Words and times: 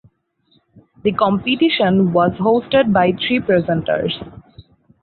The 1.03 1.11
competition 1.11 2.11
was 2.11 2.31
hosted 2.39 2.91
by 2.91 3.11
three 3.11 3.39
presenters. 3.39 4.13